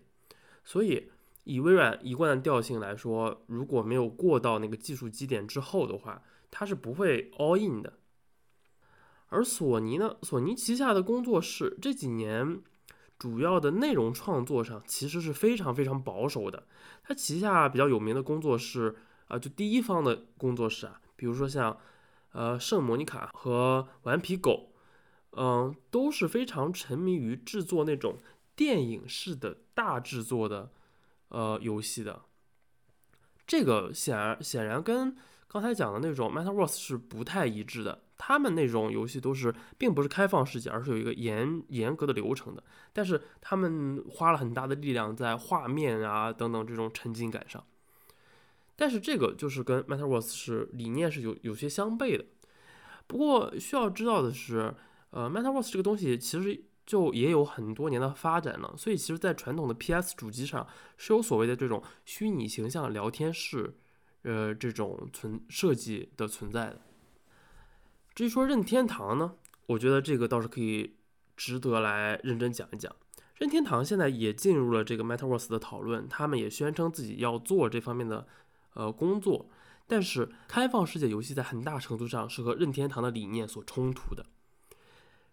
[0.63, 1.11] 所以
[1.43, 7.93] 以微软一贯的调性来说，如果没有过到那个技术基点之后的话，它是不会 all in 的。
[9.29, 12.61] 而索尼呢，索尼旗下的工作室这几年。
[13.17, 16.63] 主要的内容创作上其实是非常非常保守的。
[17.03, 18.95] 它旗下比较有名的工作室
[19.27, 21.77] 啊，就第一方的工作室啊，比如说像
[22.31, 24.68] 呃圣莫妮卡和顽皮狗，
[25.33, 28.17] 嗯，都是非常沉迷于制作那种
[28.55, 30.71] 电影式的大制作的
[31.29, 32.21] 呃游戏的。
[33.45, 35.15] 这个显然显然跟
[35.47, 38.03] 刚才讲的那种 Metaverse 是不太一致的。
[38.21, 42.61] 他们那种游戏都是并不是开放世界，而是有一个严严格的流程的。
[42.91, 47.65] 但是他们花了很大的力量在画面啊等等这种沉浸感上。
[48.75, 52.25] 但是这个就是跟 Metaverse 是理念是有有些相悖的。
[53.07, 54.75] 不过需要知道的是，
[55.11, 58.73] 呃，Metaverse 这个东西其实就也有很多年的发展了。
[58.77, 60.67] 所以其实，在传统的 PS 主机上
[60.97, 63.75] 是有所谓的这种虚拟形象聊天室，
[64.23, 66.81] 呃，这种存设计的存在的。
[68.13, 69.35] 至于说任天堂呢，
[69.67, 70.97] 我觉得这个倒是可以
[71.37, 72.95] 值得来认真讲一讲。
[73.35, 78.27] 任天堂现在也进入了这个 Metaverse 的讨论，他们也宣称自己要做这方面的
[78.73, 79.49] 呃工作。
[79.87, 84.25] 但是开放世界游戏在很大程度上是和任天堂的理念所冲突的。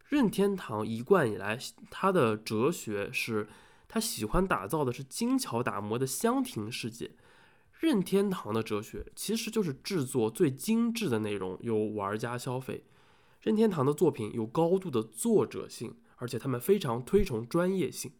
[0.09, 1.59] 任天堂一贯以来，
[1.91, 3.49] 它的哲学是，
[3.89, 7.11] 他喜欢打造的是精巧打磨的箱庭世界。
[7.79, 12.85] 任天堂的哲学其实就是制作最精致的内容，由玩家消费。
[13.41, 18.13] 任天堂的作品有高度的作者性，而且他们非常推崇专业性。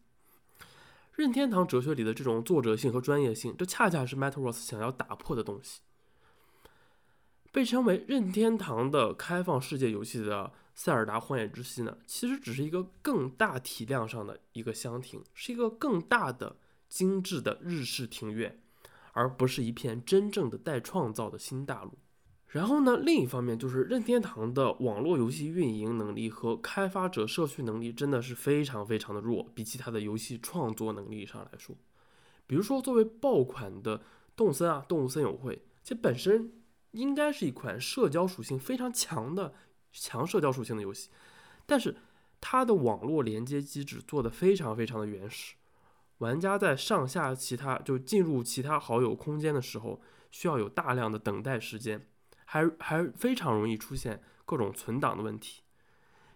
[1.13, 5.81] 任天堂哲学里的这种作者性和专业性，这恰恰是 Metaverse 想要打破的东西。
[7.51, 10.43] 被称为任天堂的开放世界游戏的
[10.79, 16.55] 《塞尔达：荒野之息》呢，其实只是一个更大体量上的一个箱庭，是一个更大的
[16.87, 18.61] 精致的日式庭院，
[19.13, 21.93] 而不是一片真正的待创造的新大陆。
[22.45, 31.75] 然后呢，另一方面就是任天堂的网络游戏运营能力和开发者社区能力真的是非常非常的弱，比起它的游戏创作能力上来说，
[32.45, 34.03] 比如说作为爆款的
[34.35, 36.51] 动森啊，动物森友会，其本身。
[36.91, 39.53] 应该是一款社交属性非常强的
[39.91, 41.09] 强社交属性的游戏，
[41.65, 41.95] 但是
[42.39, 45.55] 它的网络连接机制做的非常非常的原始，
[46.19, 52.07] 玩家在上下其他就进入其他好友空间的时候，需要有大量的等待时间，
[52.45, 55.63] 还还非常容易出现各种存档的问题，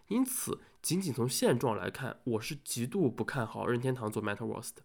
[0.08, 4.82] 因此仅仅从现状来看，我是极度不看好任天堂做 Metaverse 的，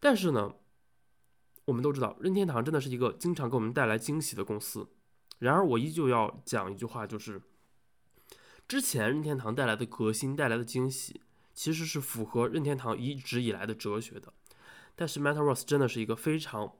[0.00, 0.54] 但是呢。
[1.66, 4.88] 我们都知道，任天堂真的是一个经常给我们带来惊喜的公司。
[5.42, 7.42] 然而，我依旧要讲一句话，就是
[8.68, 11.20] 之前任天堂带来的革新带来的惊喜，
[11.52, 14.32] 其实是符合任天堂一直以来的哲学的。
[14.94, 16.74] 但是，Metaverse 真的是一个非常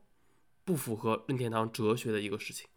[0.65, 2.69] 不符合任天堂哲学的一个事情。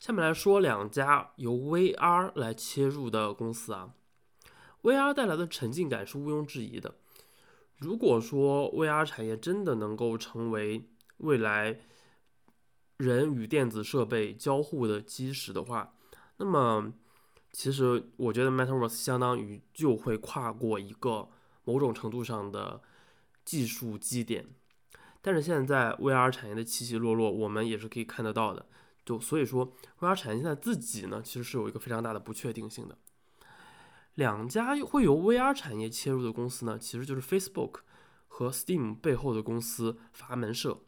[0.00, 3.94] 下面来说两家由 VR 来切入的公司啊
[4.82, 6.96] ，VR 带来的沉浸感是毋庸置疑的。
[7.76, 11.78] 如果说 VR 产业真的能够成为未来
[13.00, 15.94] 人与电子设备交互的基石的话，
[16.36, 16.92] 那么
[17.50, 21.30] 其实我觉得 Metaverse 相当于就会跨过一个
[21.64, 22.82] 某种程度上的
[23.42, 24.46] 技术基点。
[25.22, 28.66] 但是现在 VR 产业的起起落落，我们也是可以看得到的。
[29.02, 32.98] 就所以说，VR 产业现在自己呢，其实是有一个非常大的不确定性的。
[34.16, 37.76] 两家会由 VR 产业切入的公司呢，其实就是 Facebook
[38.28, 40.82] 和 Steam 背后的公司阀门社。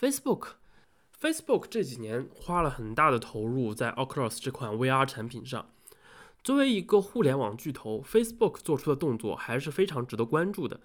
[0.00, 5.70] Facebook，Facebook 这几年花了很大的投入在 Oculus 这款 VR 产品上。
[6.44, 10.80] 作为一个互联网巨头，Facebook 做出的动作还是非常值得关注的。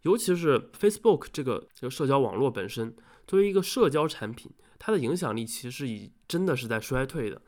[0.00, 2.96] 尤其是 Facebook 这个这个社交网络本身，
[3.26, 7.42] 作为一个社交产品，它的影响力其实已真的是在衰退的。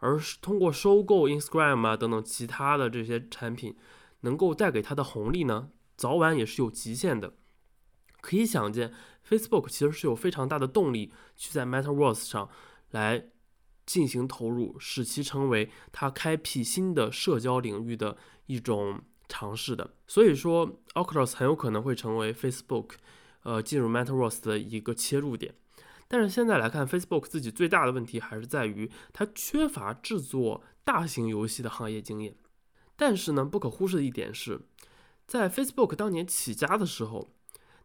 [0.00, 3.74] 而通过收购 Instagram 啊等等其他的这些产品，
[4.20, 7.32] 能够带给它的红利呢，早晚也是有极限的。
[8.20, 8.92] 可以想见
[9.32, 12.50] ，Facebook 其实是有非常大的动力去在 Metaverse 上
[12.90, 13.30] 来
[13.86, 19.94] 进行投入，使其成为它开辟新的社交领域的一种尝试的。
[20.06, 22.90] 所以说，Oculus 很有可能会成为 Facebook
[23.44, 25.54] 呃进入 Metaverse 的一个切入点。
[26.08, 32.36] 但是现在来看，Facebook 自己最大的问题还是在于它缺乏制作大型游戏的行业经验。
[32.96, 34.60] 但是呢，不可忽视的一点是，
[35.26, 37.30] 在 Facebook 当年起家的时候。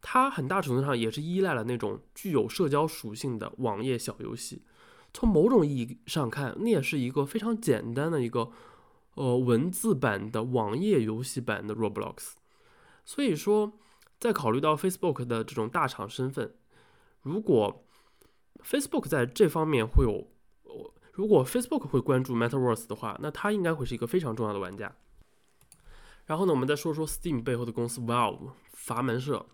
[0.01, 4.63] 它很大程度上也是依赖了那种具有社交属性的网页小游戏。
[5.13, 8.51] 从某种意义上看，那也是一个非常简单的一个
[9.15, 12.33] 呃文字版的网页游戏版的 Roblox。
[13.03, 13.73] 所以说，
[14.19, 16.53] 在考虑到 Facebook 的这种大厂身份，
[17.21, 17.83] 如果
[18.63, 20.27] Facebook 在这方面会有，
[21.13, 24.93] 如果 Facebook 会关注 Metaverse 的话，那它应该会是一个非常重要的玩家。
[26.25, 29.47] 然后呢，我们再说说 Steam 背后的公司 Valve 阀门社。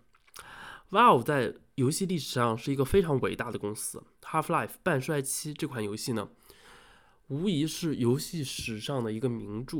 [0.94, 6.28] Valve 在游戏历史上是一个非常伟大的公司，《Half-Life》半衰期这款游戏呢，
[7.26, 9.78] 无疑是游戏史上的一个名著。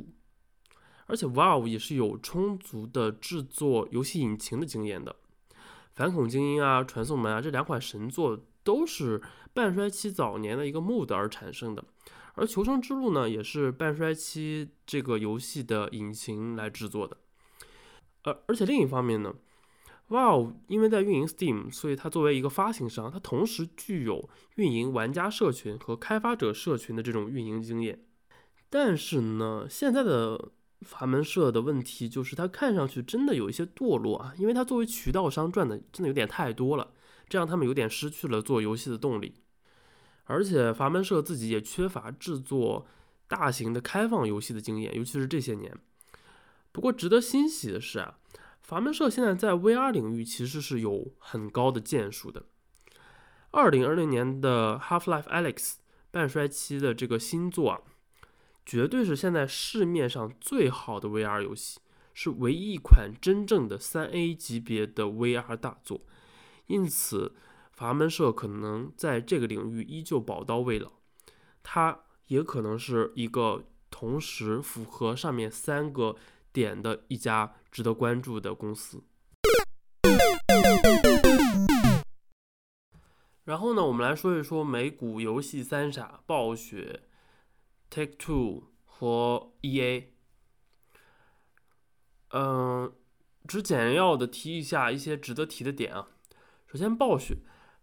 [1.06, 5.14] 而且 Valve 也是有充足的制作游戏引擎的经验的，
[5.94, 11.84] 《反恐精英》啊，《传送门》啊这两款神作都是半衰期早年的一个 mod 而产生的，
[12.34, 17.16] 而《求生之路》呢，也是半衰期这个游戏的引擎来制作的。
[18.24, 19.32] 而而且另一方面呢。
[20.14, 28.04] Valve 因为在运营 Steam，所以它作为一个发行商，它同时具有运营玩家社群和开发者社群的这种运营经验。
[28.70, 30.52] 但是呢，现在的
[30.82, 36.92] 阀门社的问题就是，它看上去真的有一些堕落啊，因为它作为渠道商赚的真的有点太多了，
[37.28, 39.34] 这让他们有点失去了做游戏的动力。
[40.24, 42.86] 而且阀门社自己也缺乏制作
[43.26, 45.76] 大型的开放游戏的经验，尤其是这些年。
[46.72, 48.18] 不过值得欣喜的是啊。
[48.64, 52.44] 阀门社现在在 VR 领域其实是有很高的建树的。
[53.50, 57.80] 二零二零年的 Half-Life: a l e x 半衰期的这个新作啊，
[58.64, 61.78] 绝对是现在市面上最好的 VR 游戏，
[62.14, 66.00] 是唯一一款真正的三 A 级别的 VR 大作。
[66.66, 67.34] 因此，
[67.70, 70.90] 法门社可能在这个领域依旧宝刀未老，
[71.62, 76.16] 它也可能是一个同时符合上面三个
[76.50, 79.02] 点的一家值得关注的公司。
[83.42, 87.02] 然后呢，我们来说一说美股游戏三傻暴雪、
[87.90, 90.04] Take Two 和 EA。
[92.30, 92.92] 嗯，
[93.48, 96.10] 只简要的提一下一些值得提的点啊。
[96.68, 97.38] 首先，暴雪，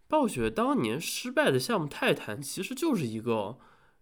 [0.08, 3.58] 暴雪当年失败的项目《泰坦》其实就是一个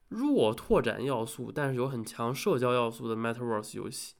[0.07, 4.15] 弱拓展要素，但是有很强社交要素的 Metaverse 游戏。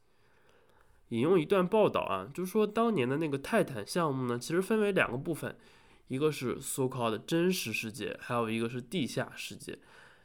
[1.11, 5.57] 引用一段报道啊，就是说当年的那个泰坦项目呢，其实分为两个部分。
[6.09, 9.79] 一个是 so-called 真实世界，还有一个是地下世界。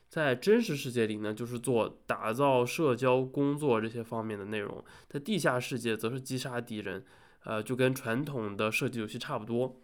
[0.09, 7.05] 在真实世界里呢，就是做打造社交工作这些方面的内容；在地下世界，则是击杀敌人。
[7.43, 9.79] 呃，就跟传统的射击游戏差不多。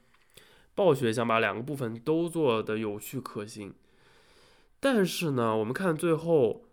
[0.74, 3.72] 暴雪想把两个部分都做的有趣可行，
[4.80, 6.64] 但是呢，我们看最后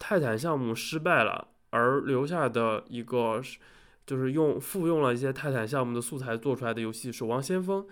[0.00, 3.58] 泰坦项目失败了，而留下的一个是
[4.06, 7.82] 就是用复用了一些泰坦项目的素材做出来的游戏《守望先锋》。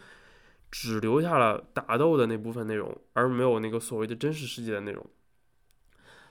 [0.73, 5.05] 只留下了打斗的那部分内容，而没有那个所谓的真实世界的内容。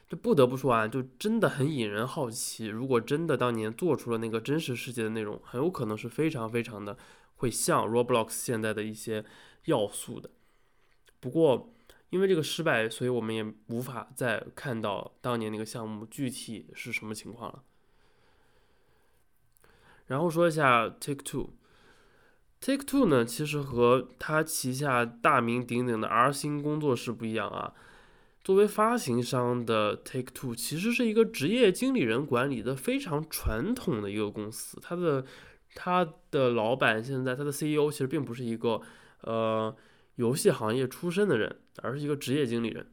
[0.08, 2.68] 这不得不说啊，就真的很引人好奇。
[2.68, 6.98] 如果真的当年做出了那个真实世界的内容，很有可能是非常非常的
[7.36, 9.26] 会像 Roblox 现在的一些
[9.66, 10.30] 要素的。
[11.20, 11.74] 不过
[12.10, 17.64] 因为这个失败，所以我们也无法再看到当年那个项目具体是什么情况了。
[20.08, 21.52] 然后说一下 Take Two。
[22.62, 27.74] Take Two 呢，其实和它旗下大名鼎鼎的 R 星工作室不一样啊。
[28.44, 34.80] 作为发行商的 Take Two，其实是一个职业经理人管理的非常传统的一个公司。
[34.82, 35.24] 它的
[35.76, 38.82] 它的老板现在，它的 CEO 其实并不是一个
[39.22, 39.74] 呃
[40.20, 42.92] 游戏行业出身的人，而是一个职业经理人。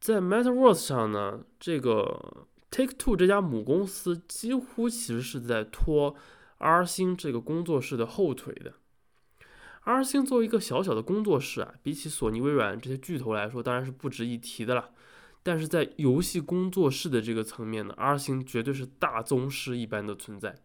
[0.00, 6.16] 在 Metaverse 上呢，这个 Take Two 这家母公司几乎其实是在拖。
[6.58, 8.74] R 星这个工作室的后腿的
[9.82, 14.90] ，R 星作为一个小小的工作室啊，比起索尼、微软这些巨头来说，当然是不值一提的了。
[15.44, 20.56] 但是在游戏工作室的这个层面呢，R 星绝对是大宗师一般的存在。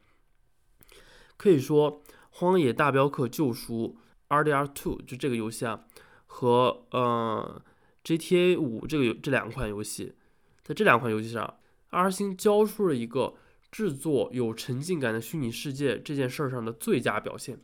[1.37, 3.97] 可以说，《荒野大镖客：救赎》
[4.31, 5.85] RDR2 就这个游戏啊，
[6.25, 7.61] 和呃
[8.03, 10.15] GTA 五这个这两款游戏，
[10.63, 11.57] 在这两款游戏上
[11.89, 13.35] ，R 星交出了一个。
[13.71, 17.57] 制作有沉浸感的虚拟世界这件事儿上的最佳表现，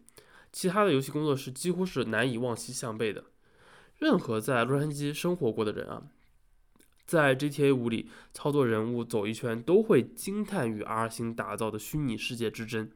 [0.54, 3.26] 其他的游戏工作室几乎是难以望其项背的。
[3.98, 6.04] 任何在洛杉矶生活过的人啊，
[7.06, 12.90] 在 GTA 五里操作人物走一圈，都会惊叹于 R 星打造的虚拟世界之真。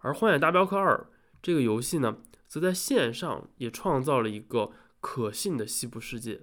[0.00, 1.06] 而《荒野大镖客二》
[1.42, 6.42] 这个游戏呢，则在线上也创造了一个可信的西部世界，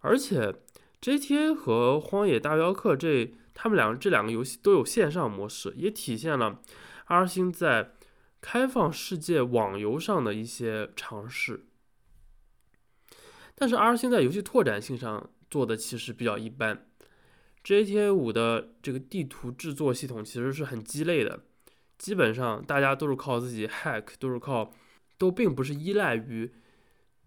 [0.00, 0.54] 而且。
[1.00, 6.60] GTA 和《荒野大镖客》这他们两这两个游戏都有线上模式，也体现了
[7.04, 7.92] R 星在
[8.40, 11.68] 开放世界网游上的一些尝试。
[13.54, 16.88] 但是 R 星在游戏拓展性上做的其实比较一般。
[17.62, 21.44] GTA 五的这个地图制作系统其实是很鸡肋的，
[21.98, 24.72] 基本上大家都是靠自己 hack，都是靠，
[25.18, 26.50] 都并不是依赖于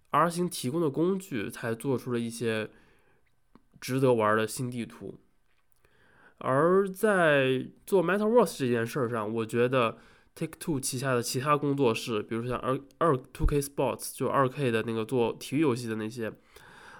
[0.09, 2.69] R 星提供的工具才做出了一些。
[3.81, 5.17] 值得玩的新地图，
[6.37, 9.97] 而在做 Metaverse 这件事儿上，我觉得
[10.35, 16.31] Take Two 旗下的其他工作室，比如说像二二 Two K Sports，就二 K 的那个做体育游戏的那些，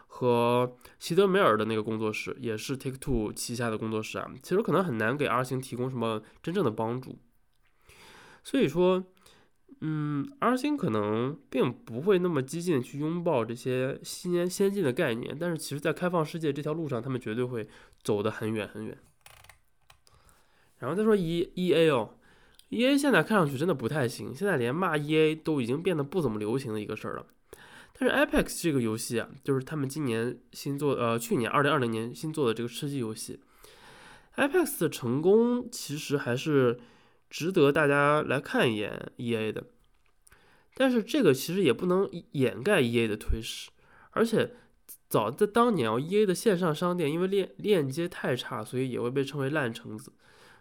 [0.08, 7.20] 和席德梅尔的那个工作室，也是 Take Two 旗下的工作室啊，其实可能很难给 R 星提供什么真正的帮助，
[8.44, 9.06] 所以说。
[9.84, 17.68] 嗯，R 星可能并不会那么激进去拥抱这些新先进的概念，但是其实，在开放世界这条路上，他们绝对会
[18.04, 18.96] 走得很远很远。
[20.78, 22.14] 然后再说 E E A 哦
[22.70, 27.26] ，E A 现在看上去真的不太行，现在连骂 E A 都已经变得不怎么流行的一个事儿了。
[27.98, 33.40] 但是 Apex 这个游戏啊，就是他们今年新做，呃，去年二零二零年新做的这个吃鸡游戏
[34.36, 36.80] ，Apex 的成功其实还是。
[37.32, 39.64] 值得大家来看一眼 E A 的，
[40.76, 43.72] 但是这个其实也不能掩盖 E A 的颓势，
[44.12, 44.54] 而且
[45.08, 50.12] 早在当年啊，E A 的线上商店因为链链接太差，所以也会被称为烂橙子，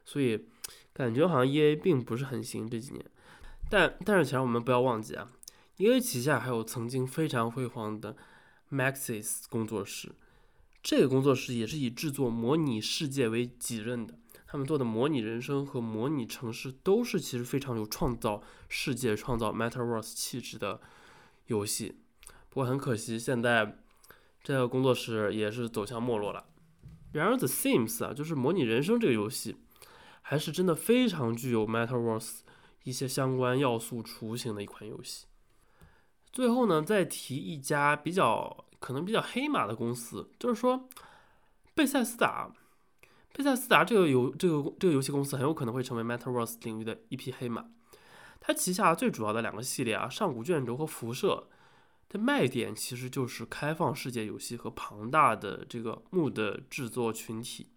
[0.05, 0.47] 所以
[0.93, 3.05] 感觉好像 E A 并不是很行这几年。
[3.69, 5.29] 但但是，其实我们不要忘记啊
[5.79, 8.17] ，E A 旗下还有曾经非常辉煌的
[8.71, 10.13] Maxis 工作室。
[10.83, 14.15] 这个工作室也是以制作模拟世界为己任的，
[14.51, 20.81] 他们做的模拟人生和模拟城市都是其实非常有创造世界、创造 Metaverse 气质的
[21.47, 22.01] 游戏。
[22.49, 23.79] 不过很可惜，现在
[24.43, 26.47] 这个工作室也是走向没落了。
[27.13, 29.57] 然而，The Sims 啊，就是模拟人生这个游戏，
[30.23, 32.41] 还是真的非常具有 Metaverse
[32.83, 35.27] 一些相关要素雏形的一款游戏。
[36.33, 38.65] 最后呢，再提一家比较。
[38.81, 40.89] 可能比较黑马的公司，就是说，
[41.75, 42.51] 贝塞斯达，
[43.33, 47.65] 贝塞斯达这个游这个这个游戏公司很有可能会成为 Metaverse 领域的一匹黑马。
[48.41, 51.49] 它旗下最主要的两个系列啊，上古卷轴和辐射
[52.09, 57.69] 的卖点其实就是开放世界游戏和庞大的这个木的制作群体，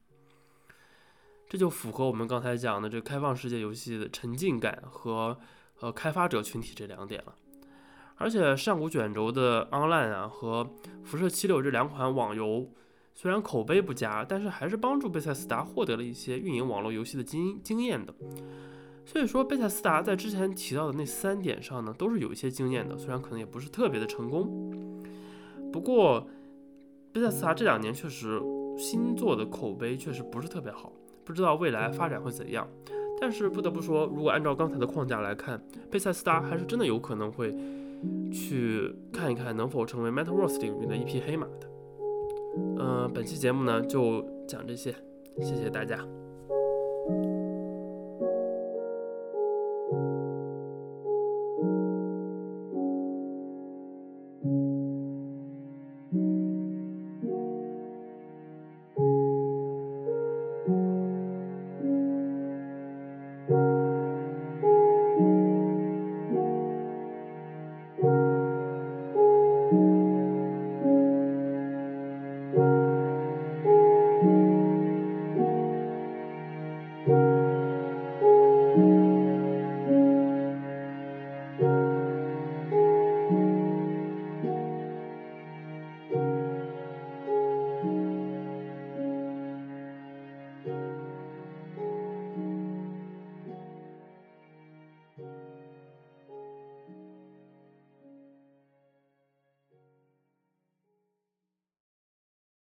[1.47, 5.37] 这就符合我们刚才讲的这个开放世界游戏的沉浸感和
[5.81, 7.35] 呃开发者群体这两点了。
[8.15, 10.73] 而且上古卷轴的 Online 啊和
[11.03, 12.71] 辐射七六这两款网游，
[13.13, 18.13] 虽然口碑不佳，但是还是帮助贝塞斯达获得了一些运营网络游戏的经经验的。
[19.05, 25.03] 所以说，贝塞斯达在之前提到的那三点上呢，都是有一些经验的，虽然可能也不是特别的成功。
[25.71, 26.27] 不过，
[27.11, 28.41] 贝塞斯达这两年确实
[28.77, 30.91] 新作的口碑确实不是特别好，
[31.23, 32.67] 不知道未来发展会怎样。
[33.21, 35.61] 但是不得不说，如果按照刚才的框架来看，
[35.91, 37.55] 贝塞斯达还是真的有可能会。
[38.33, 41.69] 去看一看能否成为 Metaverse 领域的一匹黑马的。
[42.55, 44.93] 嗯，本期节目呢就讲这些，
[45.39, 45.97] 谢谢大家。